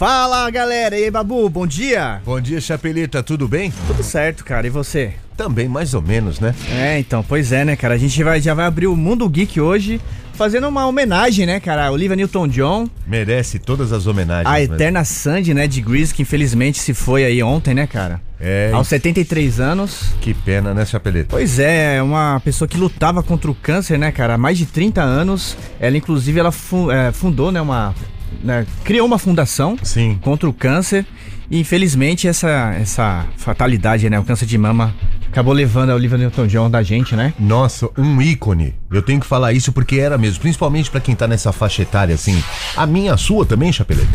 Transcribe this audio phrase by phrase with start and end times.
[0.00, 2.22] Fala galera, e aí Babu, bom dia?
[2.24, 3.70] Bom dia, Chapeleta, tudo bem?
[3.86, 5.12] Tudo certo, cara, e você?
[5.36, 6.54] Também, mais ou menos, né?
[6.72, 7.92] É, então, pois é, né, cara?
[7.92, 10.00] A gente vai, já vai abrir o Mundo Geek hoje,
[10.32, 11.84] fazendo uma homenagem, né, cara?
[11.84, 12.88] A Olivia Newton-John.
[13.06, 14.48] Merece todas as homenagens.
[14.48, 18.22] A eterna Sandy, né, de Grease, que infelizmente se foi aí ontem, né, cara?
[18.40, 18.70] É.
[18.72, 20.14] Aos 73 anos.
[20.22, 21.28] Que pena, né, Chapeleta?
[21.28, 24.32] Pois é, é uma pessoa que lutava contra o câncer, né, cara?
[24.32, 25.58] Há mais de 30 anos.
[25.78, 26.54] Ela, inclusive, ela
[26.90, 27.94] é, fundou, né, uma
[28.42, 30.18] né, criou uma fundação Sim.
[30.20, 31.06] contra o câncer
[31.50, 34.94] e infelizmente essa, essa fatalidade, né, o câncer de mama
[35.30, 37.32] acabou levando a Olivia Newton-John da gente, né?
[37.38, 38.74] Nossa, um ícone.
[38.90, 42.14] Eu tenho que falar isso porque era mesmo, principalmente para quem tá nessa faixa etária
[42.14, 42.42] assim.
[42.76, 44.08] A minha, a sua também, Chapeleta.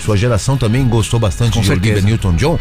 [0.00, 1.92] Sua geração também gostou bastante Com de certeza.
[1.92, 2.58] Olivia Newton-John.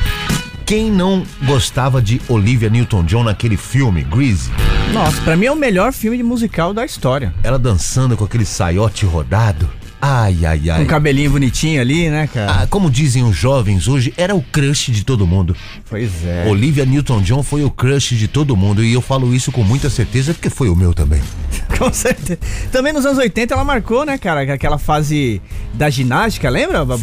[0.66, 4.50] Quem não gostava de Olivia Newton-John naquele filme, Grease?
[4.94, 7.34] Nossa, pra mim é o melhor filme de musical da história.
[7.44, 9.70] Ela dançando com aquele saiote rodado.
[10.02, 10.78] Ai, ai, ai.
[10.78, 12.64] Com um cabelinho bonitinho ali, né, cara?
[12.64, 15.56] Ah, como dizem os jovens hoje, era o crush de todo mundo.
[15.90, 16.48] Pois é.
[16.48, 20.34] Olivia Newton-John foi o crush de todo mundo e eu falo isso com muita certeza
[20.34, 21.22] porque foi o meu também.
[21.78, 22.40] Com certeza.
[22.72, 24.42] Também nos anos 80 ela marcou, né, cara?
[24.54, 25.42] Aquela fase
[25.74, 27.00] da ginástica, lembra, Babu?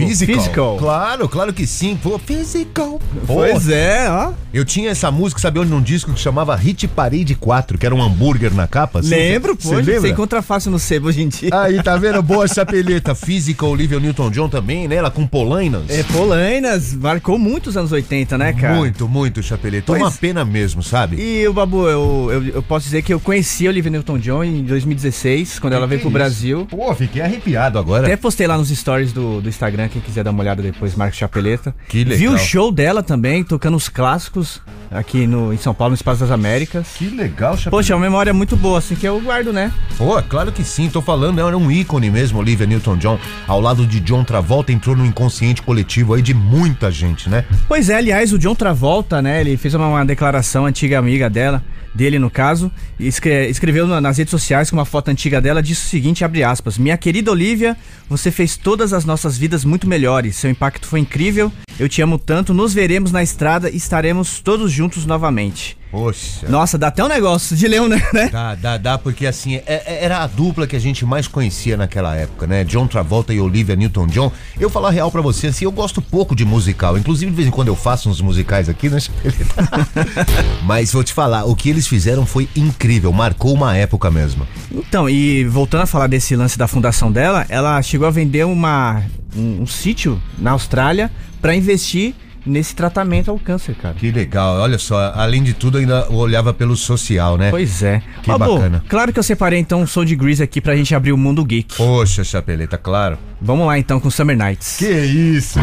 [0.79, 1.99] Claro, claro que sim.
[2.01, 3.01] Pô, physical.
[3.27, 4.33] Pô, Pois é, ó.
[4.53, 5.71] Eu tinha essa música, sabe onde?
[5.71, 9.01] Num disco que chamava Hit Parade 4, que era um hambúrguer na capa.
[9.01, 9.11] assim.
[9.11, 9.75] Lembro, Cê pô.
[9.77, 10.01] lembra?
[10.01, 11.51] Você encontra fácil no sebo hoje em dia.
[11.53, 12.23] Aí, tá vendo?
[12.23, 12.47] Boa
[12.97, 13.15] chapeleta.
[13.15, 14.97] Physical, Olivia Newton-John também, né?
[14.97, 15.85] Ela com polainas.
[15.89, 18.75] É, Polainas marcou muitos anos 80, né, cara?
[18.75, 19.85] Muito, muito, chapeleta.
[19.87, 21.17] Pois- Uma pena mesmo, sabe?
[21.21, 24.63] E o Babu, eu, eu, eu posso dizer que eu conheci a Olivia Newton-John em
[24.65, 26.19] 2016, quando ela Que veio que pro isso?
[26.19, 26.67] Brasil.
[26.71, 28.07] Pô, fiquei arrepiado agora.
[28.07, 31.19] Até postei lá nos stories do, do Instagram, quem quiser dar uma olhada depois, Marcos
[31.19, 31.75] Chapeleta.
[31.89, 32.19] Que legal.
[32.19, 36.21] Vi o show dela também, tocando os clássicos aqui no, em São Paulo, no Espaço
[36.21, 36.89] das Américas.
[36.97, 37.71] Que legal, chapeleta.
[37.71, 39.73] Poxa, é uma memória muito boa, assim, que eu guardo, né?
[39.97, 43.19] Pô, claro que sim, tô falando, era um ícone mesmo, Olivia Newton-John.
[43.47, 47.45] Ao lado de John Travolta, entrou no inconsciente coletivo aí de muita gente, né?
[47.67, 49.41] Pois é, aliás, o John Travolta, né?
[49.41, 51.63] Ele fez uma, uma declaração, antiga amiga dela,
[51.95, 55.63] dele no caso, e escre- escreveu na- nas redes sociais com uma foto antiga dela,
[55.63, 57.77] disse o seguinte, abre aspas, Minha querida Olivia,
[58.09, 62.19] você fez todas as nossas vidas muito melhores, seu impacto foi incrível, eu te amo
[62.19, 65.77] tanto, nos veremos na estrada e estaremos todos juntos novamente.
[65.91, 66.47] Poxa.
[66.49, 68.01] Nossa, dá até um negócio de ler, né?
[68.31, 71.77] Dá, dá, dá, porque assim, é- é- era a dupla que a gente mais conhecia
[71.77, 72.63] naquela época, né?
[72.65, 74.31] John Travolta e Olivia Newton-John.
[74.61, 76.99] Eu falar real pra você, assim, eu gosto pouco de musical.
[76.99, 78.99] Inclusive, de vez em quando eu faço uns musicais aqui, né?
[80.65, 84.47] Mas vou te falar, o que eles fizeram foi incrível, marcou uma época mesmo.
[84.71, 89.03] Então, e voltando a falar desse lance da fundação dela, ela chegou a vender uma,
[89.37, 91.11] um, um sítio na Austrália
[91.41, 93.95] pra investir nesse tratamento ao câncer, cara.
[93.95, 97.51] Que legal, olha só, além de tudo, ainda olhava pelo social, né?
[97.51, 98.03] Pois é.
[98.23, 98.85] Que Babu, bacana.
[98.89, 101.45] Claro que eu separei então um som de Grease aqui pra gente abrir o mundo
[101.45, 101.77] geek.
[101.77, 103.19] Poxa, chapeleta, claro.
[103.41, 104.77] Vamos lá então com Summer Nights.
[104.79, 105.59] Que isso?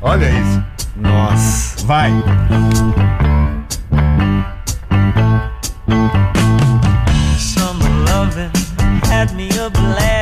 [0.00, 0.62] Olha isso.
[0.96, 1.84] Nossa.
[1.86, 2.10] Vai.
[7.38, 8.50] Summer loving
[9.10, 10.13] had me a blast.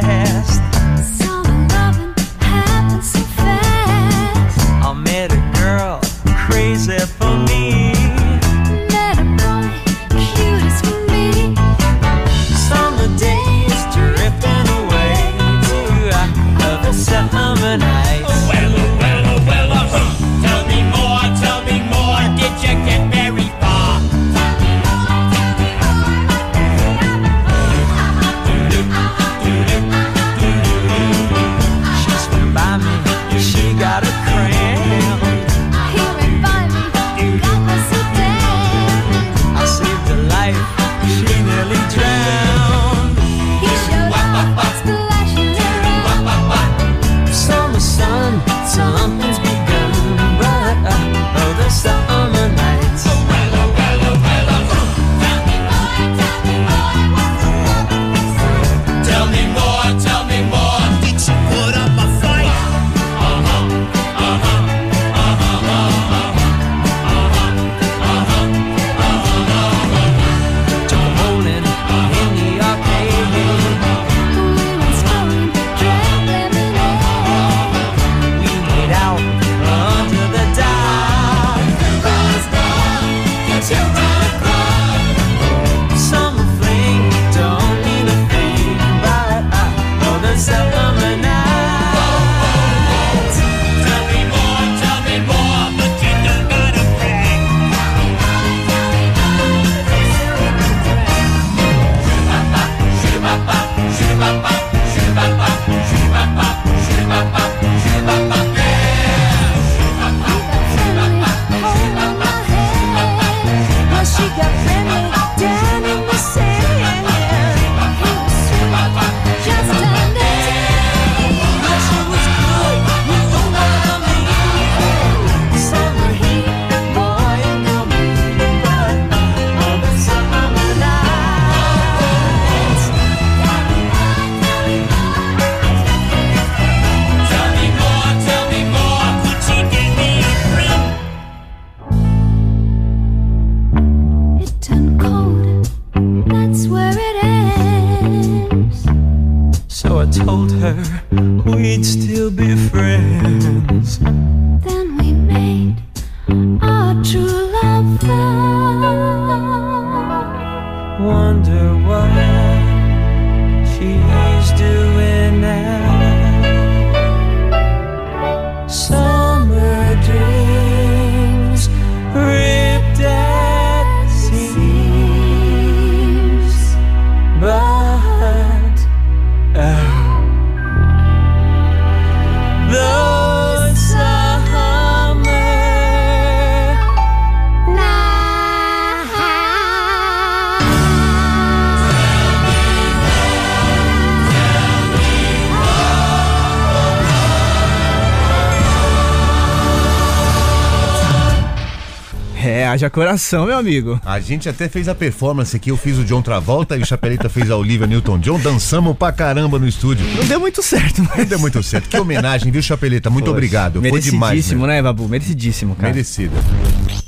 [202.73, 204.01] Haja coração, meu amigo.
[204.05, 207.29] A gente até fez a performance aqui, eu fiz o John Travolta e o Chapeleta
[207.29, 210.07] fez a Olivia Newton-John, dançamos pra caramba no estúdio.
[210.17, 211.19] Não deu muito certo, mas.
[211.19, 211.89] Não deu muito certo.
[211.89, 213.11] Que homenagem, viu, Chapeleta?
[213.11, 213.81] Muito Poxa, obrigado.
[213.81, 214.33] Foi demais.
[214.33, 214.83] Merecidíssimo, né?
[214.83, 215.09] Babu?
[215.09, 215.93] Merecidíssimo, cara.
[215.93, 216.35] Merecido.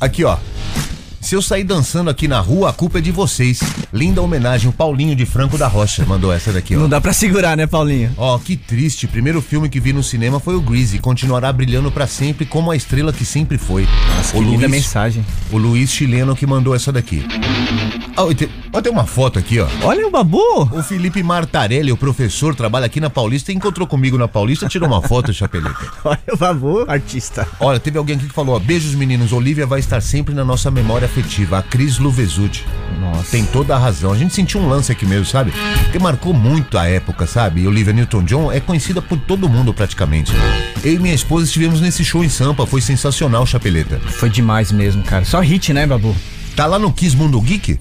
[0.00, 0.36] Aqui, ó.
[1.24, 3.58] Se eu sair dançando aqui na rua, a culpa é de vocês.
[3.90, 6.80] Linda homenagem, o Paulinho de Franco da Rocha mandou essa daqui, ó.
[6.80, 8.12] Não dá pra segurar, né, Paulinho?
[8.18, 9.06] Ó, que triste.
[9.06, 10.98] Primeiro filme que vi no cinema foi o Greasy.
[10.98, 13.88] Continuará brilhando pra sempre como a estrela que sempre foi.
[14.32, 15.24] Que linda mensagem.
[15.50, 17.26] o Luiz Chileno que mandou essa daqui.
[18.16, 19.66] Ah, e tem, ó, tem uma foto aqui, ó.
[19.82, 20.62] Olha o Babu!
[20.72, 25.02] O Felipe Martarelli, o professor, trabalha aqui na Paulista, encontrou comigo na Paulista, tirou uma
[25.02, 25.90] foto, Chapeleta.
[26.04, 27.48] Olha o Babu, artista.
[27.58, 30.70] Olha, teve alguém aqui que falou, ó, beijos meninos, Olivia vai estar sempre na nossa
[30.70, 32.66] memória afetiva, a Cris Luvesuti.
[33.00, 33.30] Nossa.
[33.30, 34.12] Tem toda a razão.
[34.12, 35.52] A gente sentiu um lance aqui mesmo, sabe?
[35.84, 37.62] Porque marcou muito a época, sabe?
[37.62, 40.32] E Olivia Newton-John é conhecida por todo mundo praticamente.
[40.82, 43.98] Eu e minha esposa estivemos nesse show em Sampa, foi sensacional, Chapeleta.
[43.98, 45.24] Foi demais mesmo, cara.
[45.24, 46.14] Só hit, né, Babu?
[46.56, 47.78] Tá lá no Kiss Mundo Geek?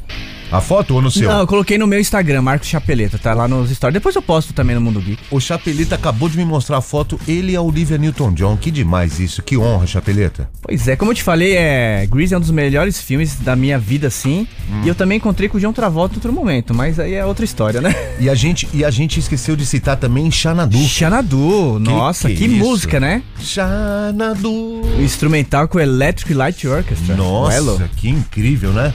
[0.53, 1.27] A foto ou no seu?
[1.27, 3.95] Não, eu coloquei no meu Instagram, Marcos Chapeleta, tá lá nos stories.
[3.95, 5.23] Depois eu posto também no Mundo Geek.
[5.31, 8.55] O Chapeleta acabou de me mostrar a foto, ele e a Olivia Newton-John.
[8.57, 10.47] Que demais isso, que honra, Chapeleta.
[10.61, 12.05] Pois é, como eu te falei, é...
[12.05, 14.47] Grease é um dos melhores filmes da minha vida, sim.
[14.83, 17.43] E eu também encontrei com o John Travolta em outro momento, mas aí é outra
[17.43, 17.95] história, né?
[18.19, 20.77] E a gente, e a gente esqueceu de citar também Xanadu.
[20.77, 23.23] Xanadu, nossa, que, que música, né?
[23.39, 24.51] Xanadu.
[24.51, 27.15] O instrumental com o Electric Light Orchestra.
[27.15, 28.93] Nossa, que incrível, né?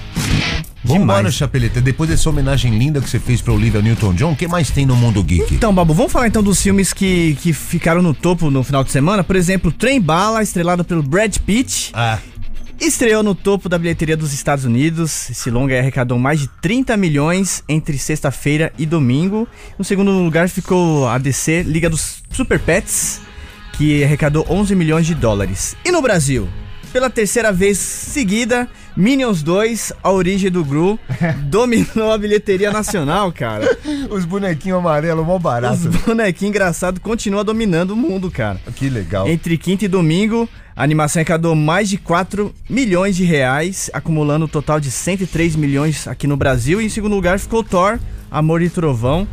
[0.85, 1.35] Vambora, Demais.
[1.35, 1.81] Chapeleta.
[1.81, 4.95] Depois dessa homenagem linda que você fez pra Olivia Newton-John, o que mais tem no
[4.95, 5.55] mundo geek?
[5.55, 8.91] Então, Babu, vamos falar então dos filmes que, que ficaram no topo no final de
[8.91, 9.25] semana.
[9.25, 11.91] Por exemplo, Trem Bala, estrelado pelo Brad Pitt.
[11.95, 12.19] Ah,
[12.81, 15.29] Estreou no topo da bilheteria dos Estados Unidos.
[15.31, 19.49] Esse longa arrecadou mais de 30 milhões entre sexta-feira e domingo.
[19.77, 23.21] No segundo lugar ficou a DC Liga dos Super Pets,
[23.73, 25.77] que arrecadou 11 milhões de dólares.
[25.85, 26.49] E no Brasil?
[26.93, 28.69] Pela terceira vez seguida,
[28.99, 30.99] Minions 2, A Origem do Gru,
[31.47, 33.79] dominou a bilheteria nacional, cara.
[34.11, 35.89] os bonequinhos amarelos, mó Os barato.
[36.05, 38.61] bonequinhos engraçados continuam dominando o mundo, cara.
[38.75, 39.29] Que legal.
[39.29, 44.49] Entre quinta e domingo, a animação arrecadou mais de 4 milhões de reais, acumulando um
[44.49, 46.81] total de 103 milhões aqui no Brasil.
[46.81, 49.29] E em segundo lugar ficou Thor, Amor e Trovão.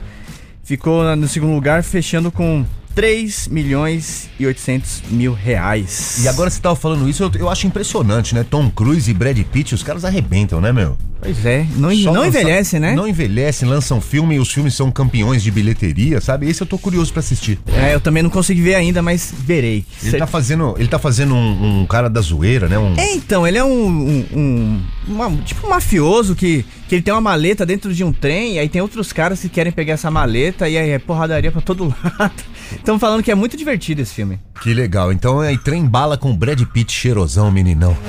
[0.64, 2.64] Ficou no segundo lugar, fechando com
[2.96, 6.24] 3 milhões e 800 mil reais.
[6.24, 8.46] E agora você tava falando isso, eu, eu acho impressionante, né?
[8.50, 10.98] Tom Cruise e Brad Pitt, os caras arrebentam, né, meu?
[11.22, 12.94] Pois é, não, Só não lança- envelhece, né?
[12.96, 16.48] Não envelhecem, lançam filme e os filmes são campeões de bilheteria, sabe?
[16.48, 17.58] Esse eu tô curioso pra assistir.
[17.74, 19.84] É, eu também não consegui ver ainda, mas verei.
[20.04, 22.78] Ele tá fazendo, ele tá fazendo um, um cara da zoeira, né?
[22.78, 27.02] Um, É, então, ele é um, um, um- uma- tipo um mafioso que, que ele
[27.02, 29.94] tem uma maleta dentro de um trem, e aí tem outros caras que querem pegar
[29.94, 31.86] essa maleta, e aí é porradaria pra todo
[32.20, 32.34] lado.
[32.72, 34.40] Estão falando que é muito divertido esse filme.
[34.62, 35.12] Que legal.
[35.12, 37.96] Então é trem bala com Brad Pitt cheirosão, meninão.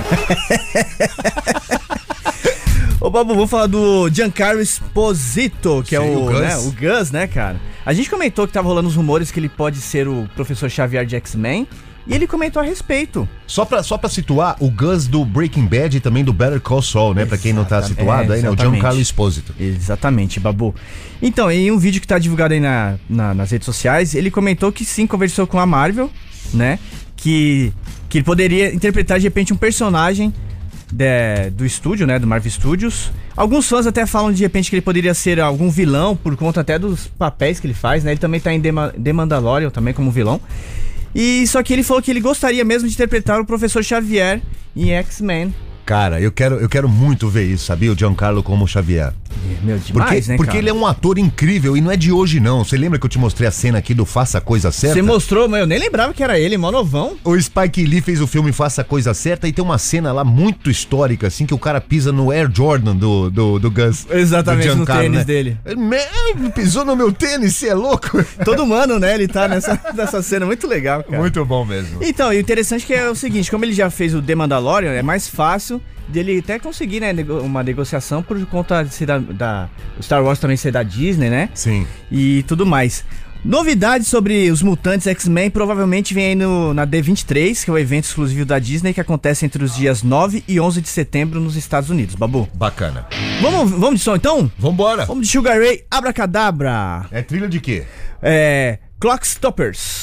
[3.01, 6.41] Ô, Babu, vou falar do Giancarlo Esposito, que é Sim, o, o Gus.
[6.41, 7.61] né, o Gus, né, cara?
[7.85, 11.05] A gente comentou que tava rolando os rumores que ele pode ser o professor Xavier
[11.05, 11.69] de X-Men,
[12.07, 13.29] e ele comentou a respeito.
[13.47, 16.81] Só pra, só pra situar, o Gus do Breaking Bad e também do Better Call
[16.83, 17.25] Saul, né?
[17.27, 18.51] Pra quem não tá situado aí, né?
[18.51, 18.57] O.
[18.57, 19.55] Giancarlo Esposito.
[19.59, 20.75] Exatamente, Babu.
[21.21, 24.71] Então, em um vídeo que tá divulgado aí na, na- nas redes sociais, ele comentou
[24.71, 26.11] que sim, conversou com a Marvel,
[26.55, 26.79] né?
[27.17, 27.73] Que,
[28.09, 30.33] que ele poderia interpretar de repente um personagem
[30.93, 32.19] de- do estúdio, né?
[32.19, 33.11] Do Marvel Studios.
[33.37, 36.79] Alguns fãs até falam de repente que ele poderia ser algum vilão, por conta até
[36.79, 38.13] dos papéis que ele faz, né?
[38.13, 38.71] Ele também tá em The,
[39.03, 40.41] The Mandalorian também como vilão.
[41.19, 44.43] E só que ele falou que ele gostaria mesmo de interpretar o Professor Xavier
[44.77, 45.55] em X-Men
[45.87, 47.93] Cara, eu quero, eu quero muito ver isso, sabia?
[47.93, 49.13] O Giancarlo como Xavier.
[49.63, 50.59] Meu, Porque, demais, né, porque cara?
[50.59, 52.65] ele é um ator incrível e não é de hoje, não.
[52.65, 54.95] Você lembra que eu te mostrei a cena aqui do Faça a Coisa Certa?
[54.97, 57.17] Você mostrou, mas eu nem lembrava que era ele, mó novão.
[57.23, 60.25] O Spike Lee fez o filme Faça a Coisa Certa e tem uma cena lá
[60.25, 64.07] muito histórica, assim, que o cara pisa no Air Jordan do, do, do Gus.
[64.11, 65.25] Exatamente, do no Giancarlo, tênis né?
[65.25, 65.57] dele.
[65.65, 68.25] Ele "Me- pisou no meu tênis, você é louco?
[68.45, 69.15] Todo humano, né?
[69.15, 71.19] Ele tá nessa, nessa cena muito legal, cara.
[71.19, 71.99] Muito bom mesmo.
[72.03, 74.35] Então, e o interessante é que é o seguinte, como ele já fez o The
[74.35, 75.76] Mandalorian, é mais fácil
[76.09, 79.69] dele até conseguir, né, uma negociação por conta de ser da, da
[80.01, 81.49] Star Wars também ser da Disney, né?
[81.55, 81.87] Sim.
[82.11, 83.05] E tudo mais.
[83.45, 88.05] Novidades sobre os mutantes X-Men provavelmente vem aí no, na D23, que é o evento
[88.05, 91.89] exclusivo da Disney que acontece entre os dias 9 e 11 de setembro nos Estados
[91.89, 92.17] Unidos.
[92.17, 92.49] Babu.
[92.55, 93.07] Bacana.
[93.41, 94.51] Vamos, vamos de som então?
[94.59, 95.07] Vambora.
[95.07, 97.07] Vamos de Sugar Ray Abracadabra.
[97.13, 97.85] É trilha de quê?
[98.21, 98.79] É.
[98.99, 100.03] Clock Stoppers.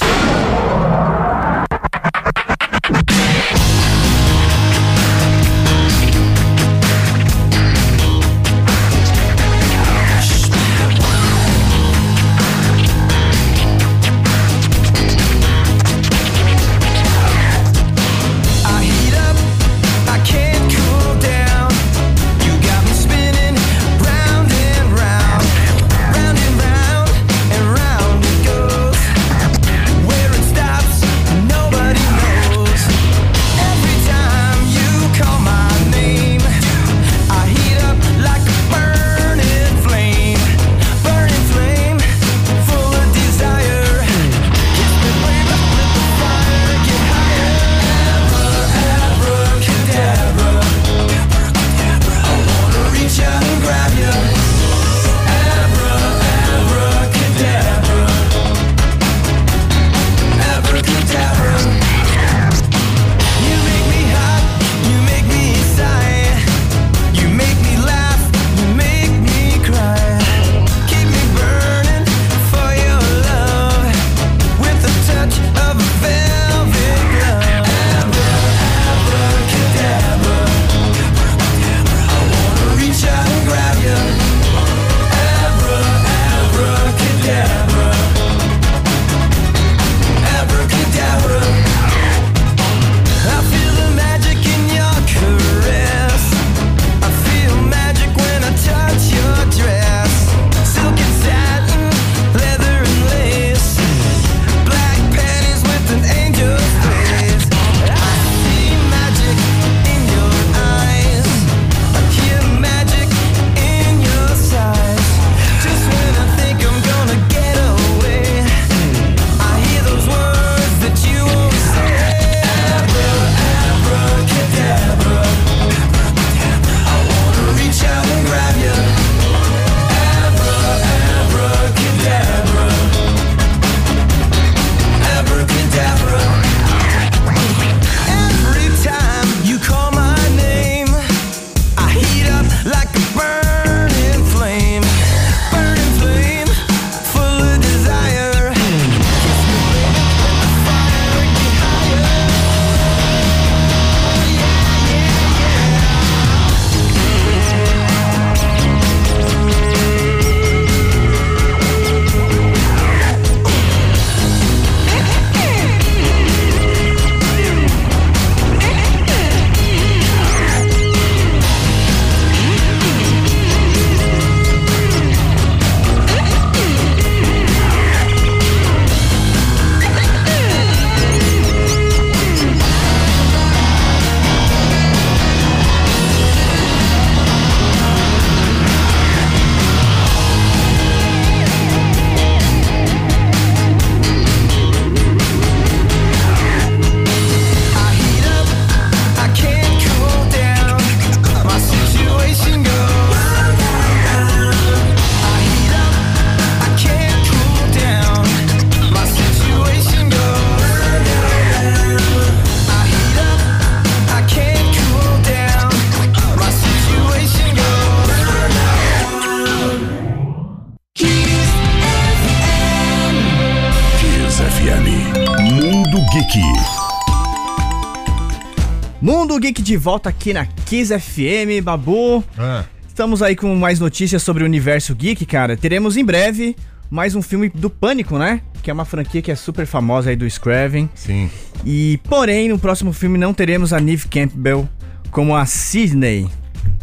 [229.74, 232.24] De volta aqui na Kiss FM, Babu.
[232.38, 235.58] Ah, Estamos aí com mais notícias sobre o universo geek, cara.
[235.58, 236.56] Teremos em breve
[236.92, 238.42] mais um filme do Pânico, né?
[238.62, 240.88] Que é uma franquia que é super famosa aí do Scraven.
[240.94, 241.28] sim.
[241.66, 244.70] E, porém, no próximo filme não teremos a Neve Campbell
[245.10, 246.30] como a Sidney.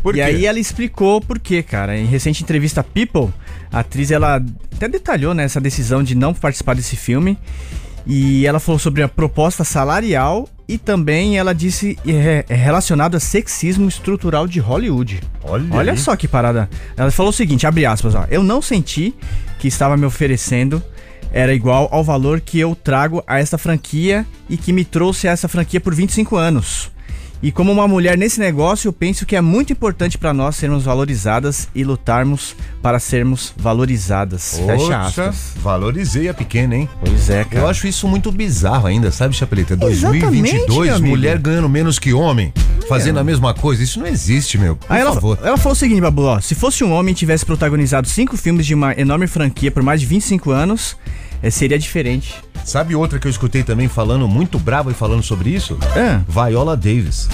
[0.03, 0.23] Por e quê?
[0.23, 1.97] aí ela explicou por quê, cara.
[1.97, 3.33] Em recente entrevista a People,
[3.71, 4.43] a atriz ela
[4.75, 7.39] até detalhou né, essa decisão de não participar desse filme.
[8.07, 13.21] E ela falou sobre a proposta salarial e também ela disse é, é relacionado a
[13.21, 15.21] sexismo estrutural de Hollywood.
[15.43, 15.99] Olha Olha aí.
[15.99, 16.69] só que parada.
[16.97, 18.25] Ela falou o seguinte, abre aspas, ó.
[18.31, 19.15] Eu não senti
[19.59, 20.83] que estava me oferecendo
[21.33, 25.31] era igual ao valor que eu trago a esta franquia e que me trouxe a
[25.31, 26.91] essa franquia por 25 anos.
[27.43, 30.85] E como uma mulher nesse negócio, eu penso que é muito importante para nós sermos
[30.85, 34.59] valorizadas e lutarmos para sermos valorizadas.
[34.59, 35.53] Fecha Poxa, aspas.
[35.57, 36.89] valorizei a pequena, hein?
[37.03, 37.65] Pois é, cara.
[37.65, 39.73] Eu acho isso muito bizarro ainda, sabe, Chapeleta?
[39.73, 41.09] Exatamente, 2022, meu amigo.
[41.09, 42.53] mulher ganhando menos que homem,
[42.87, 43.83] fazendo a mesma coisa.
[43.83, 44.77] Isso não existe, meu.
[44.77, 45.39] Por Aí ela, favor.
[45.43, 48.67] ela falou o seguinte, Babu, ó, se fosse um homem e tivesse protagonizado cinco filmes
[48.67, 50.95] de uma enorme franquia por mais de 25 anos,
[51.43, 52.35] eh, seria diferente.
[52.65, 55.79] Sabe outra que eu escutei também falando, muito brava e falando sobre isso?
[55.97, 56.21] É.
[56.29, 57.29] Viola Davis.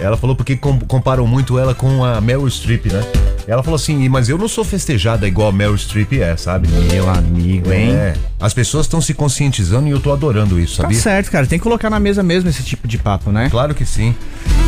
[0.00, 3.02] Ela falou porque com- comparam muito ela com a Meryl Streep, né?
[3.48, 6.68] Ela falou assim, mas eu não sou festejada igual a Meryl Streep é, sabe?
[6.68, 7.90] Meu amigo, hein?
[7.92, 8.14] É.
[8.38, 11.00] As pessoas estão se conscientizando e eu tô adorando isso, Tá sabia?
[11.00, 11.46] certo, cara.
[11.46, 13.48] Tem que colocar na mesa mesmo esse tipo de papo, né?
[13.50, 14.14] Claro que sim.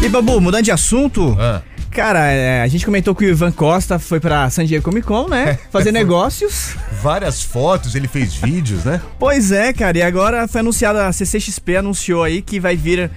[0.03, 1.61] E, Babu, mudando de assunto, Ah.
[1.91, 5.29] Cara, é, a gente comentou que o Ivan Costa foi pra San Diego Comic Con,
[5.29, 5.59] né?
[5.71, 6.77] Fazer negócios.
[7.03, 9.01] Várias fotos, ele fez vídeos, né?
[9.19, 9.99] Pois é, cara.
[9.99, 13.11] E agora foi anunciada, a CCXP anunciou aí que vai vir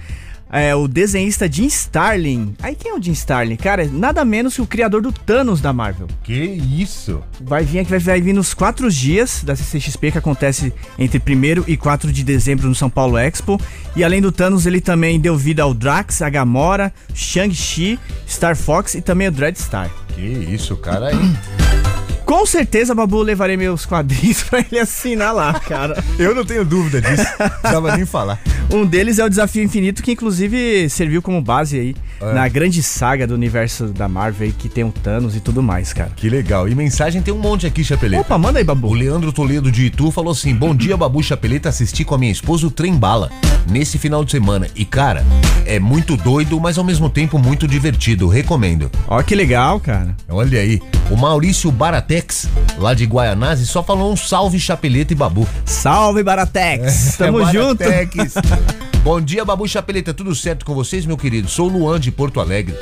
[0.50, 2.54] é, o desenhista Jim Starlin.
[2.62, 3.56] Aí quem é o Jim Starlin?
[3.56, 6.06] Cara, é nada menos que o criador do Thanos da Marvel.
[6.22, 7.22] Que isso?
[7.40, 11.64] Vai vir aqui, vai, vai vir nos quatro dias da CCXP que acontece entre 1
[11.66, 13.60] e 4 de dezembro no São Paulo Expo.
[13.96, 18.94] E além do Thanos, ele também deu vida ao Drax, a Gamora, Shang-Chi, Star Fox
[18.94, 19.90] e também o Dreadstar.
[20.08, 21.83] Que isso, cara aí.
[22.24, 26.02] Com certeza, Babu, levarei meus quadrinhos pra ele assinar lá, cara.
[26.18, 27.26] Eu não tenho dúvida disso.
[27.38, 28.40] Não precisava nem falar.
[28.72, 31.96] Um deles é o Desafio Infinito, que inclusive serviu como base aí
[32.32, 36.10] na grande saga do universo da Marvel que tem o Thanos e tudo mais, cara.
[36.16, 36.68] Que legal.
[36.68, 38.22] E mensagem tem um monte aqui, Chapeleta.
[38.22, 38.94] Opa, manda aí, O Babu.
[38.94, 41.68] Leandro Toledo de Itu falou assim: Bom dia, Babu Chapeleta.
[41.68, 43.30] Assisti com a minha esposa o Trem Bala
[43.68, 44.66] nesse final de semana.
[44.76, 45.24] E, cara,
[45.66, 48.28] é muito doido, mas ao mesmo tempo muito divertido.
[48.28, 48.90] Recomendo.
[49.08, 50.14] Ó, que legal, cara.
[50.28, 50.80] Olha aí.
[51.10, 55.46] O Maurício Baratex, lá de Guaianazes, só falou um salve Chapeleta e Babu.
[55.66, 57.16] Salve, Baratex!
[57.18, 57.84] Tamo É, junto!
[57.84, 58.34] Baratex.
[59.04, 60.14] Bom dia, Babu Chapeleta.
[60.14, 61.46] Tudo certo com vocês, meu querido?
[61.48, 62.74] Sou o Luan de Porto Alegre.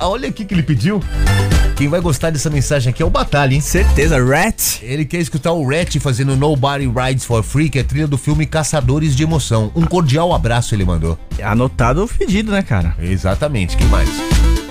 [0.00, 1.00] Olha aqui que ele pediu.
[1.76, 3.60] Quem vai gostar dessa mensagem aqui é o Batalha, hein?
[3.60, 4.80] Certeza, Rat.
[4.82, 8.46] Ele quer escutar o Rat fazendo Nobody Rides for Free, que é trilha do filme
[8.46, 9.72] Caçadores de Emoção.
[9.74, 11.18] Um cordial abraço ele mandou.
[11.42, 12.94] Anotado o pedido, né, cara?
[13.00, 14.08] Exatamente, quem mais?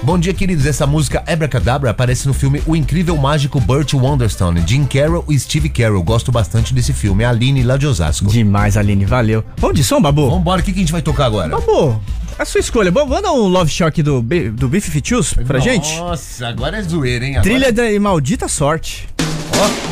[0.03, 0.65] Bom dia, queridos.
[0.65, 5.69] Essa música Abracadabra aparece no filme O Incrível Mágico Burt Wonderstone, Jim Carroll e Steve
[5.69, 6.01] Carroll.
[6.01, 7.23] Gosto bastante desse filme.
[7.23, 8.27] A Aline lá de Osasco.
[8.27, 9.43] Demais, Aline, valeu.
[9.57, 10.27] Vamos de som, Babu?
[10.29, 11.49] Vambora, o que, que a gente vai tocar agora?
[11.49, 12.01] Babu,
[12.37, 12.91] a sua escolha.
[12.91, 15.95] Bom, manda um Love Shock do, do Biff Fitius pra gente.
[15.97, 17.37] Nossa, agora é zoeira, hein?
[17.37, 19.07] Agora- Trilha da maldita sorte.
[19.19, 19.90] If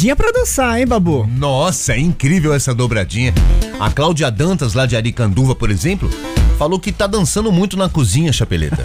[0.00, 1.28] Dobradinha pra dançar, hein, Babu?
[1.36, 3.34] Nossa, é incrível essa dobradinha.
[3.78, 6.08] A Cláudia Dantas, lá de Aricanduva, por exemplo,
[6.56, 8.82] falou que tá dançando muito na cozinha, Chapeleta.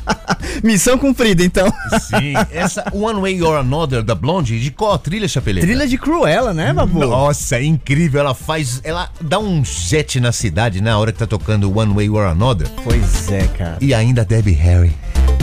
[0.64, 1.70] Missão cumprida, então.
[2.00, 5.66] Sim, essa One Way or Another da Blonde, de qual a trilha, Chapeleta?
[5.66, 7.00] Trilha de Cruella, né, Babu?
[7.00, 8.20] Nossa, é incrível.
[8.20, 8.80] Ela faz.
[8.82, 12.66] Ela dá um jet na cidade na hora que tá tocando One Way or Another.
[12.82, 13.76] Pois é, cara.
[13.78, 14.96] E ainda Debbie Harry.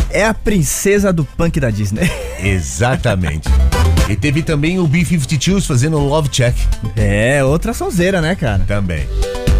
[0.10, 2.10] É a princesa do punk da Disney.
[2.40, 3.48] Exatamente.
[4.10, 6.56] e teve também o B-52s fazendo Love Check
[6.96, 8.64] É, outra sonzeira, né, cara?
[8.68, 9.08] também.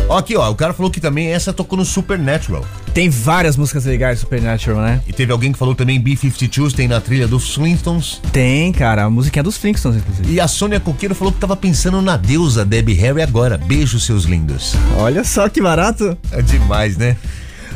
[0.10, 2.66] Ó, aqui, ó, o cara falou que também essa tocou no Supernatural.
[2.94, 5.02] Tem várias músicas legais Supernatural, né?
[5.08, 8.22] E teve alguém que falou também B-52s tem na trilha dos Flintstones.
[8.32, 10.32] Tem, cara, a musiquinha dos Flintstones, inclusive.
[10.32, 13.58] E a Sônia Coqueiro falou que tava pensando na deusa Debbie Harry agora.
[13.58, 14.76] Beijo, seus lindos.
[14.98, 16.18] Olha só que barato.
[16.32, 17.16] É demais, né?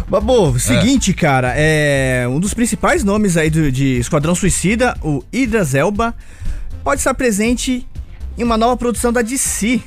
[0.08, 5.73] Babu, seguinte, cara, é um dos principais nomes aí do, de Esquadrão Suicida, o Idris
[5.73, 6.15] Elba,
[6.88, 7.86] pode estar presente
[8.38, 9.82] em uma nova produção da DC.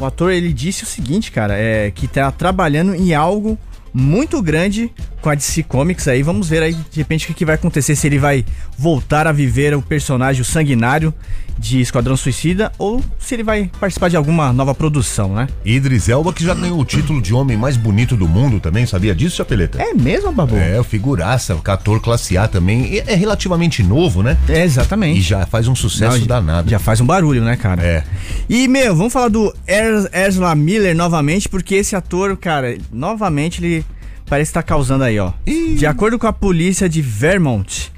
[0.00, 3.58] O ator ele disse o seguinte, cara, é que tá trabalhando em algo
[3.92, 6.22] muito grande com a DC Comics aí.
[6.22, 7.94] Vamos ver aí, de repente, o que, que vai acontecer.
[7.94, 8.42] Se ele vai
[8.78, 11.12] voltar a viver o personagem o sanguinário
[11.60, 15.46] de Esquadrão Suicida ou se ele vai participar de alguma nova produção, né?
[15.62, 19.14] Idris Elba, que já ganhou o título de homem mais bonito do mundo também, sabia
[19.14, 19.80] disso, Chapeleta?
[19.80, 20.56] É mesmo, Babu?
[20.56, 22.94] É, o figuraça, o ator classe A também.
[22.94, 24.38] E É relativamente novo, né?
[24.48, 25.18] É, exatamente.
[25.18, 26.70] E já faz um sucesso Não, danado.
[26.70, 27.82] Já faz um barulho, né, cara?
[27.82, 28.04] É.
[28.48, 33.84] E, meu, vamos falar do Ezra Miller novamente, porque esse ator, cara, novamente ele
[34.24, 35.32] parece estar causando aí, ó.
[35.76, 37.92] De acordo com a polícia de Vermont,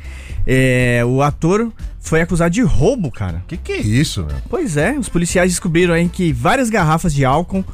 [0.44, 1.70] é, o ator
[2.02, 3.42] foi acusado de roubo, cara.
[3.46, 4.36] Que que é isso, meu?
[4.50, 7.64] Pois é, os policiais descobriram aí que várias garrafas de álcool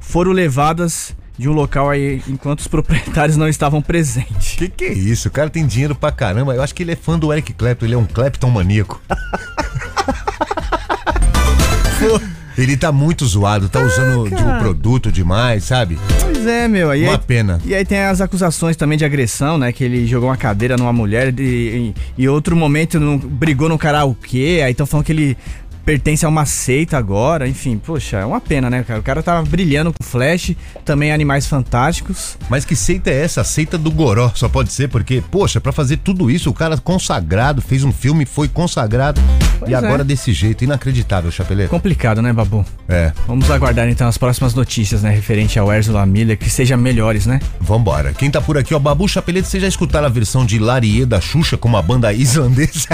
[0.00, 4.54] foram levadas de um local aí enquanto os proprietários não estavam presentes.
[4.56, 5.28] Que que é isso?
[5.28, 6.54] O cara tem dinheiro pra caramba.
[6.54, 9.02] Eu acho que ele é fã do Eric Clapton, ele é um Clapton maníaco.
[12.56, 15.98] ele tá muito zoado, tá usando de um produto demais, sabe?
[16.20, 16.94] Pois é, meu.
[16.94, 17.60] E Uma aí, pena.
[17.64, 19.72] E aí tem as acusações também de agressão, né?
[19.72, 24.62] Que ele jogou uma cadeira numa mulher e em outro momento não, brigou no karaokê,
[24.64, 25.36] aí estão falando que ele
[25.84, 29.00] pertence a uma seita agora, enfim, poxa, é uma pena, né, cara?
[29.00, 32.36] O cara tava brilhando com Flash, também Animais Fantásticos.
[32.48, 33.40] Mas que seita é essa?
[33.40, 34.30] A seita do Goró.
[34.34, 38.24] Só pode ser porque, poxa, pra fazer tudo isso, o cara consagrado, fez um filme,
[38.24, 39.20] foi consagrado.
[39.58, 39.76] Pois e é.
[39.76, 41.68] agora desse jeito, inacreditável, Chapeleta.
[41.68, 42.64] Complicado, né, Babu?
[42.88, 47.26] É, Vamos aguardar então as próximas notícias, né, referente ao Ursula Miller, que sejam melhores,
[47.26, 47.40] né?
[47.60, 48.12] vambora.
[48.12, 51.20] Quem tá por aqui, ó, Babu Chapeleta, vocês já escutaram a versão de Larie da
[51.20, 52.88] Xuxa com uma banda islandesa?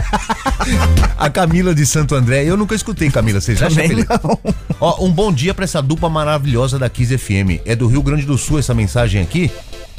[1.18, 2.44] a Camila de Santo André.
[2.44, 3.69] Eu nunca escutei, Camila, vocês não.
[4.81, 7.61] Ó, um bom dia pra essa dupla maravilhosa da Kiss FM.
[7.67, 9.51] É do Rio Grande do Sul essa mensagem aqui?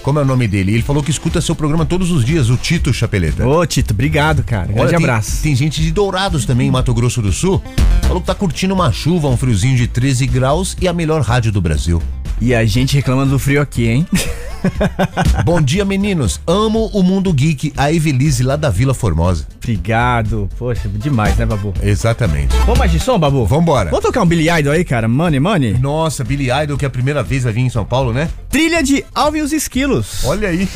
[0.01, 0.73] Como é o nome dele?
[0.73, 3.45] Ele falou que escuta seu programa todos os dias, o Tito Chapeleta.
[3.45, 4.67] Ô, Tito, obrigado, cara.
[4.67, 5.43] Grande Olha, tem- abraço.
[5.43, 7.61] Tem, gente de Dourados também, em Mato Grosso do Sul.
[8.03, 11.51] Falou que tá curtindo uma chuva, um friozinho de 13 graus e a melhor rádio
[11.51, 12.01] do Brasil.
[12.41, 14.07] E a gente reclamando do frio aqui, hein?
[15.43, 16.39] Bom dia, meninos.
[16.47, 19.45] Amo o Mundo Geek, a Evelise lá da Vila Formosa.
[19.57, 20.49] Obrigado.
[20.57, 21.73] Poxa, demais, né, Babu?
[21.81, 22.55] Exatamente.
[22.59, 23.45] Vamos mais de som, Babu?
[23.45, 23.89] Vambora.
[23.89, 25.07] Vamos tocar um Billy Idol aí, cara?
[25.07, 25.77] Money, money?
[25.77, 28.29] Nossa, Billy Idol, que é a primeira vez vai vir em São Paulo, né?
[28.49, 30.23] Trilha de Alvin e os Esquilos.
[30.23, 30.67] Olha aí.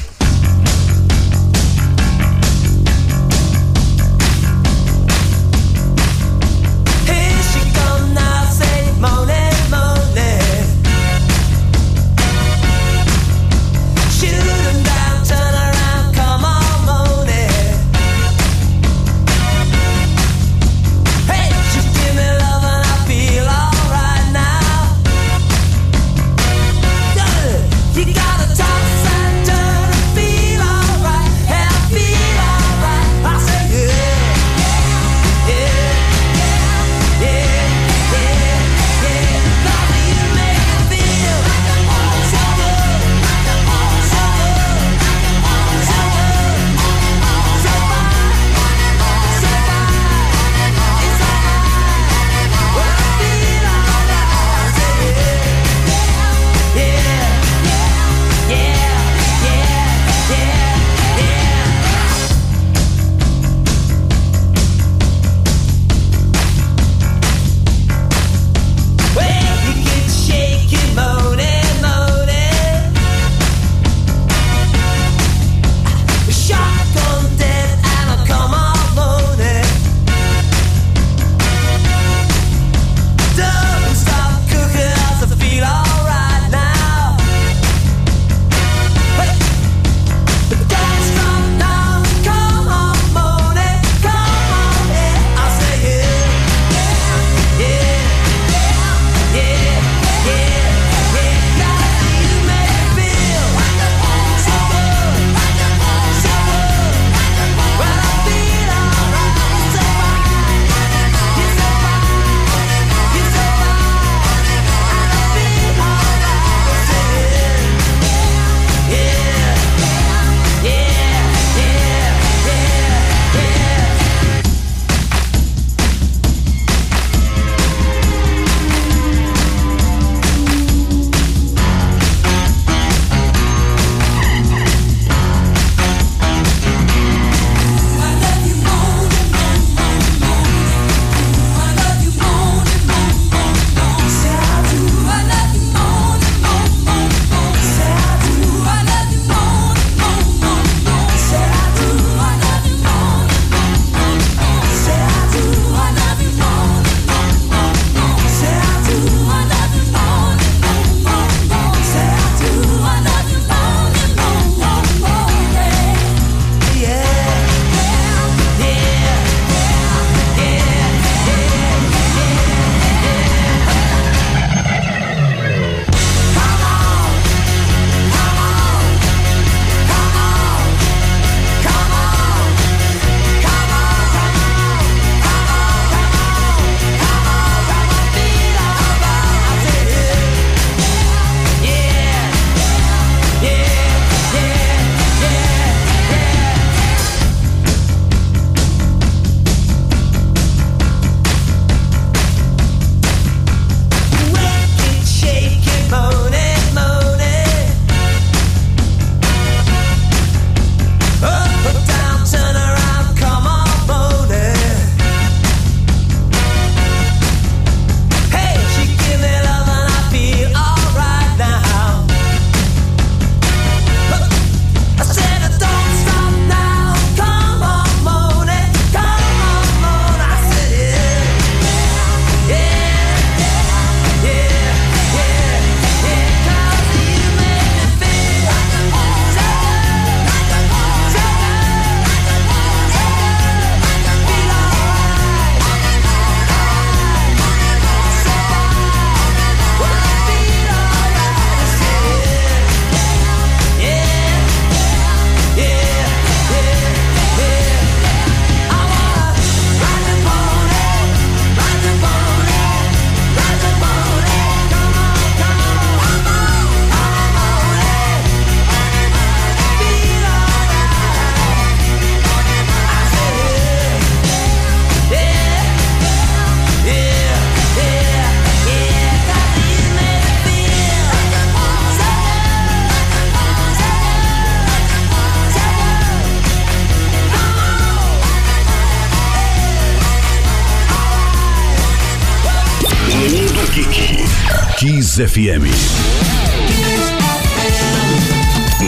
[295.33, 295.65] FM.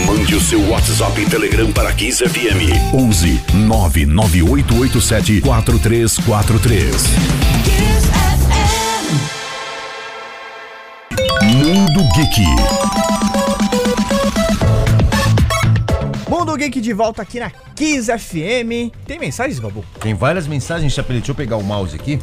[0.05, 6.95] Mande o seu WhatsApp e Telegram para Kiss FM 11 99887 4343.
[11.41, 12.43] Mundo Geek.
[16.29, 18.93] Mundo Geek de volta aqui na Kiss FM.
[19.07, 19.83] Tem mensagens, Babu?
[19.99, 21.21] Tem várias mensagens, Chapelete.
[21.21, 22.19] Deixa eu pegar o mouse aqui.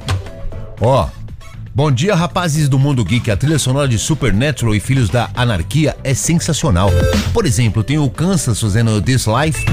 [0.80, 1.08] Ó.
[1.74, 3.30] Bom dia, rapazes do Mundo Geek.
[3.30, 6.90] A trilha sonora de Supernatural e Filhos da Anarquia é sensacional.
[7.32, 9.64] Por exemplo, tem o Kansas fazendo This Life.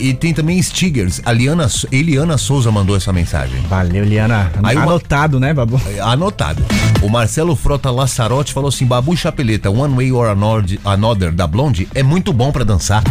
[0.00, 1.20] E tem também Stiggers.
[1.24, 3.60] A Liana, Eliana Souza mandou essa mensagem.
[3.68, 4.50] Valeu, Liana.
[4.62, 5.80] Aí uma- Anotado, né, Babu?
[5.86, 6.64] É, Anotado.
[7.02, 11.86] O Marcelo Frota Lassarotti falou assim: Babu Chapeleta, One Way or Another, Another da Blonde
[11.94, 13.02] é muito bom pra dançar.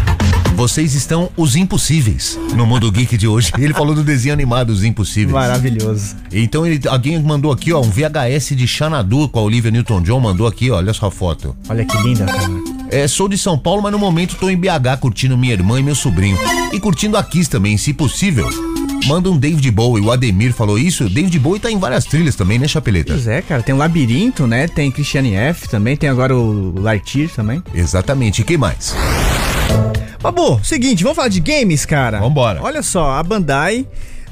[0.56, 3.52] Vocês estão os impossíveis no mundo geek de hoje.
[3.58, 5.32] Ele falou do desenho animado Os Impossíveis.
[5.32, 6.16] Maravilhoso.
[6.32, 10.46] Então ele, alguém mandou aqui, ó, um VHS de Xanadu com a Olivia Newton-John, mandou
[10.46, 11.56] aqui, ó, olha só a foto.
[11.68, 12.50] Olha que linda, cara.
[12.90, 15.84] É, sou de São Paulo, mas no momento tô em BH curtindo minha irmã e
[15.84, 16.38] meu sobrinho.
[16.72, 18.48] E curtindo a Kiss também, se possível.
[19.08, 21.10] Manda um David Bowie, o Ademir falou isso.
[21.10, 23.14] David Bowie tá em várias trilhas também, né, Chapeleta?
[23.14, 23.64] Pois é, cara.
[23.64, 24.68] Tem o Labirinto, né?
[24.68, 25.96] Tem Christiane F também.
[25.98, 27.64] Tem agora o Lartier também.
[27.74, 28.42] Exatamente.
[28.42, 28.94] E quem mais?
[30.22, 32.20] Babu, seguinte, vamos falar de games, cara?
[32.20, 32.62] Vambora.
[32.62, 33.88] Olha só, a Bandai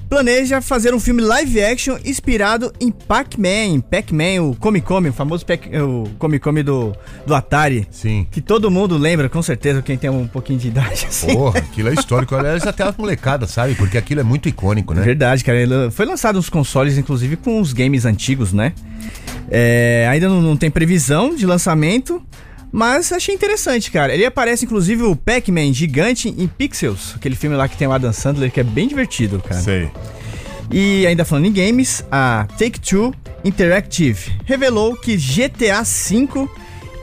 [0.07, 5.45] planeja fazer um filme live action inspirado em Pac-Man, Pac-Man, o Come Come, o famoso
[5.45, 6.93] Pac- o Come Come do,
[7.27, 7.87] do Atari.
[7.91, 8.25] Sim.
[8.31, 11.27] Que todo mundo lembra, com certeza, quem tem um pouquinho de idade assim.
[11.33, 12.35] Porra, aquilo é histórico.
[12.35, 13.75] Aliás, até a molecada, sabe?
[13.75, 15.01] Porque aquilo é muito icônico, né?
[15.03, 15.59] Verdade, cara.
[15.59, 18.73] Ele foi lançado nos consoles, inclusive, com os games antigos, né?
[19.49, 22.19] É, ainda não, não tem previsão de lançamento,
[22.71, 24.13] mas achei interessante, cara.
[24.13, 28.13] Ele aparece, inclusive, o Pac-Man gigante em Pixels, aquele filme lá que tem o Adam
[28.13, 29.61] Sandler, que é bem divertido, cara.
[29.61, 29.89] Sei.
[30.71, 33.13] E ainda falando em games, a Take-Two
[33.43, 36.47] Interactive revelou que GTA V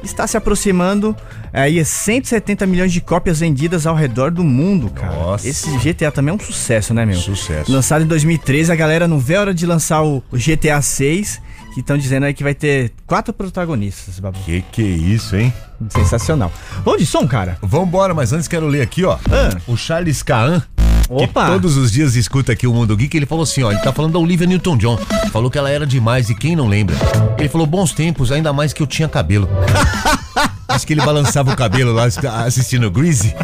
[0.05, 1.17] está se aproximando
[1.53, 5.12] aí a 170 milhões de cópias vendidas ao redor do mundo, cara.
[5.12, 5.49] Nossa.
[5.49, 7.17] Esse GTA também é um sucesso, né, meu?
[7.17, 7.73] Sucesso.
[7.73, 11.41] Lançado em 2013, a galera não vê a hora de lançar o, o GTA 6,
[11.77, 14.39] que estão dizendo aí que vai ter quatro protagonistas, babu.
[14.47, 15.53] Que que é isso, hein?
[15.91, 16.51] Sensacional.
[16.83, 17.59] Vamos de som, cara?
[17.61, 19.18] Vambora, mas antes quero ler aqui, ó.
[19.31, 19.61] Ah.
[19.66, 20.62] O Charles Cahan.
[21.11, 21.45] Opa!
[21.45, 23.93] Que todos os dias escuta aqui o Mundo Geek, ele falou assim, ó, ele tá
[23.93, 24.99] falando da Olivia Newton-John.
[25.31, 26.97] Falou que ela era demais e quem não lembra?
[27.39, 29.47] Ele falou bons tempos, ainda mais que eu tinha cabelo.
[30.69, 32.07] Acho que ele balançava o cabelo lá
[32.45, 33.35] assistindo Greasy.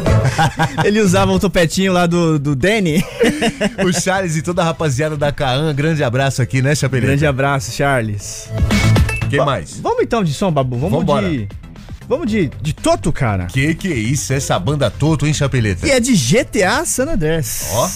[0.83, 3.03] Ele usava o topetinho lá do, do Danny.
[3.85, 7.07] O Charles e toda a rapaziada da Cahan, grande abraço aqui, né, Chapeleta?
[7.07, 8.49] Grande abraço, Charles.
[9.29, 9.79] Quem mais?
[9.79, 10.77] Vamos então de som, Babu.
[10.77, 11.29] Vamos Vambora.
[11.29, 11.47] de.
[12.07, 13.45] Vamos de, de Toto, cara.
[13.45, 14.33] Que que é isso?
[14.33, 15.87] Essa banda Toto, hein, Chapeleta?
[15.87, 17.69] E é de GTA San Andreas.
[17.71, 17.89] Ó.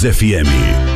[0.00, 0.89] Kiss FM.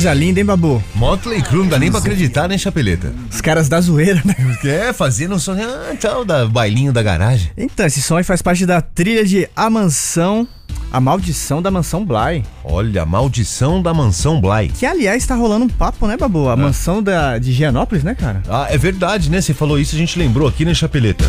[0.00, 0.82] Coisa linda, hein, Babu?
[0.94, 3.12] Motley Crue, não dá nem pra acreditar, né, Chapeleta?
[3.30, 4.34] Os caras da zoeira, né?
[4.64, 7.50] É, fazendo um som, ah, tal, da bailinho da garagem.
[7.54, 10.48] Então, esse som aí faz parte da trilha de A Mansão,
[10.90, 12.42] A Maldição da Mansão Bly.
[12.64, 14.68] Olha, maldição da mansão Bly.
[14.68, 16.48] Que, aliás, tá rolando um papo, né, Babu?
[16.48, 18.42] A mansão da, de Gianópolis, né, cara?
[18.48, 19.42] Ah, é verdade, né?
[19.42, 21.26] Você falou isso, a gente lembrou aqui, né, Chapeleta?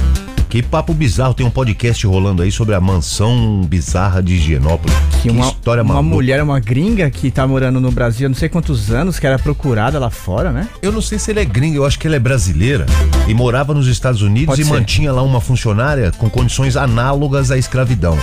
[0.51, 4.93] Que papo bizarro, tem um podcast rolando aí sobre a mansão bizarra de Higienópolis.
[5.21, 6.13] Que uma, história uma maluca.
[6.13, 9.39] mulher, uma gringa que tá morando no Brasil há não sei quantos anos, que era
[9.39, 10.67] procurada lá fora, né?
[10.81, 12.85] Eu não sei se ela é gringa, eu acho que ela é brasileira
[13.29, 14.73] e morava nos Estados Unidos Pode e ser.
[14.73, 18.19] mantinha lá uma funcionária com condições análogas à escravidão.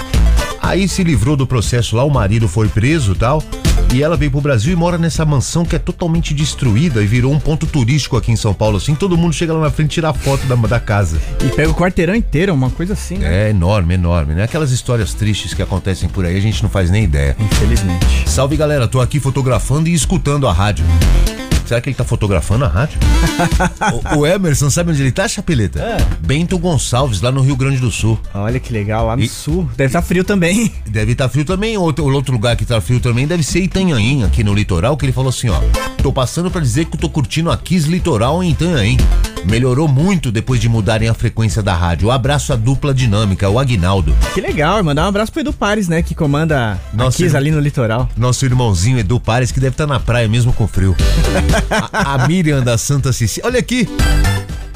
[0.60, 3.42] Aí se livrou do processo lá, o marido foi preso e tal.
[3.94, 7.32] E ela veio pro Brasil e mora nessa mansão que é totalmente destruída e virou
[7.32, 8.76] um ponto turístico aqui em São Paulo.
[8.76, 11.18] Assim, todo mundo chega lá na frente e tira foto da, da casa.
[11.44, 13.46] E pega o quarteirão inteiro, uma coisa assim, né?
[13.46, 14.44] É enorme, enorme, né?
[14.44, 17.34] Aquelas histórias tristes que acontecem por aí, a gente não faz nem ideia.
[17.38, 18.28] Infelizmente.
[18.28, 20.84] Salve galera, tô aqui fotografando e escutando a rádio.
[21.68, 22.98] Será que ele tá fotografando a rádio?
[24.16, 25.78] o, o Emerson, sabe onde ele tá, Chapeleta?
[25.78, 25.98] É.
[26.26, 28.18] Bento Gonçalves, lá no Rio Grande do Sul.
[28.32, 29.68] Olha que legal, lá no E- sul.
[29.76, 30.72] Deve estar frio também.
[30.86, 31.76] Deve estar frio também.
[31.76, 35.12] Outro, outro lugar que tá frio também deve ser Itanhaém, aqui no litoral, que ele
[35.12, 35.60] falou assim, ó.
[36.02, 38.96] Tô passando pra dizer que eu tô curtindo a Kiss Litoral em Itanhaém.
[39.44, 42.08] Melhorou muito depois de mudarem a frequência da rádio.
[42.08, 44.14] Um abraço à dupla dinâmica, o Aguinaldo.
[44.34, 46.02] Que legal, mandar um abraço pro Edu Pares, né?
[46.02, 48.08] Que comanda Nossa, a Kiss ali no litoral.
[48.16, 50.94] Nosso irmãozinho Edu Pares, que deve estar na praia mesmo com frio.
[51.92, 53.46] a, a Miriam da Santa Cecília.
[53.48, 53.88] Olha aqui.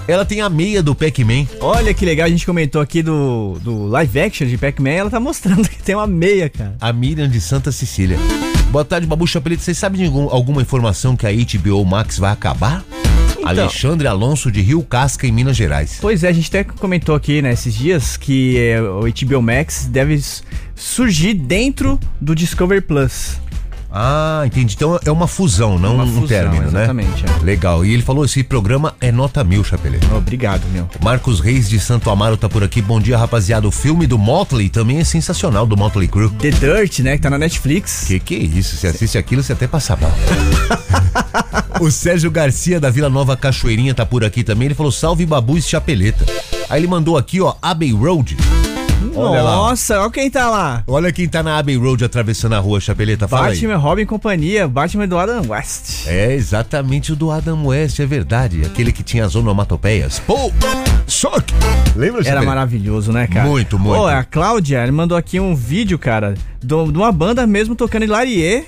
[0.08, 1.46] Ela tem a meia do Pac-Man.
[1.60, 5.20] Olha que legal, a gente comentou aqui do, do live action de Pac-Man, ela tá
[5.20, 6.74] mostrando que tem uma meia, cara.
[6.80, 8.18] A Miriam de Santa Cecília.
[8.70, 9.62] Boa tarde, Babu Chapelito.
[9.62, 12.82] Vocês sabem de algum- alguma informação que a HBO Max vai acabar?
[13.42, 13.64] Então.
[13.64, 15.98] Alexandre Alonso de Rio Casca, em Minas Gerais.
[16.00, 19.86] Pois é, a gente até comentou aqui, né, esses dias, que é, o HBO Max
[19.86, 20.20] deve
[20.74, 23.40] surgir dentro do Discovery Plus.
[23.92, 24.74] Ah, entendi.
[24.74, 26.78] Então é uma fusão, não Uma um fusão, término, né?
[26.80, 27.44] exatamente, é.
[27.44, 27.84] Legal.
[27.84, 30.06] E ele falou: esse programa é nota mil, Chapelete.
[30.14, 30.88] Obrigado, meu.
[31.02, 32.80] Marcos Reis de Santo Amaro tá por aqui.
[32.80, 33.68] Bom dia, rapaziada.
[33.68, 36.30] O filme do Motley também é sensacional, do Motley Crue.
[36.30, 38.04] The Dirt, né, que tá na Netflix.
[38.06, 38.76] Que que é isso?
[38.76, 40.12] Você assiste aquilo, você até passa mal.
[41.80, 44.66] o Sérgio Garcia da Vila Nova Cachoeirinha tá por aqui também.
[44.66, 46.24] Ele falou: salve Babu e Chapeleta.
[46.70, 48.36] Aí ele mandou aqui, ó, Abbey Road.
[49.14, 49.56] Olha lá.
[49.56, 50.82] Nossa, olha quem tá lá.
[50.86, 53.26] Olha quem tá na Abbey Road atravessando a rua, Chapeleta.
[53.26, 53.54] Fala aí.
[53.54, 56.06] Batman, Robin e companhia, Batman do Adam West.
[56.06, 58.62] É exatamente o do Adam West, é verdade.
[58.64, 60.18] Aquele que tinha as onomatopeias.
[60.20, 60.52] Pô!
[61.06, 61.52] Choque!
[61.96, 63.48] Lembra, Era maravilhoso, né, cara?
[63.48, 63.98] Muito, muito.
[63.98, 68.64] Pô, a Cláudia mandou aqui um vídeo, cara, de uma banda mesmo tocando Hilarie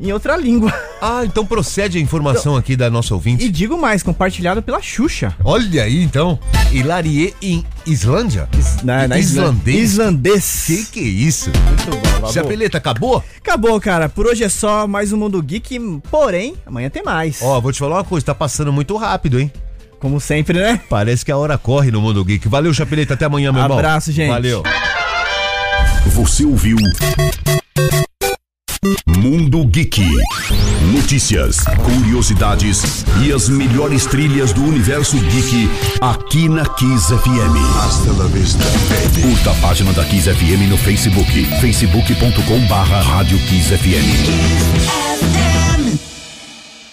[0.00, 0.72] em outra língua.
[1.02, 3.44] Ah, então procede a informação aqui da nossa ouvinte.
[3.44, 5.34] E digo mais, compartilhado pela Xuxa.
[5.44, 6.38] Olha aí, então.
[6.72, 8.48] Hilarie em Islândia?
[8.82, 9.92] Na, na Islandês?
[9.92, 10.64] Islandês.
[10.66, 11.50] Que que é isso?
[11.66, 12.32] Muito bom, Babu.
[12.32, 13.24] Chapeleta, acabou?
[13.38, 14.08] Acabou, cara.
[14.08, 15.78] Por hoje é só mais um Mundo Geek,
[16.10, 17.40] porém, amanhã tem mais.
[17.42, 19.52] Ó, vou te falar uma coisa, tá passando muito rápido, hein?
[19.98, 20.80] Como sempre, né?
[20.88, 22.48] Parece que a hora corre no Mundo Geek.
[22.48, 23.78] Valeu, Chapeleta, até amanhã, meu irmão.
[23.78, 24.30] Abraço, gente.
[24.30, 24.62] Valeu.
[26.06, 26.76] Você ouviu
[29.06, 30.00] Mundo Geek.
[30.90, 35.68] Notícias, curiosidades e as melhores trilhas do universo geek
[36.00, 37.52] aqui na Kiss FM.
[39.20, 43.80] Curta a página da Kiss FM no Facebook, facebook.com barra Rádio Kiss FM.
[43.80, 45.59] FM.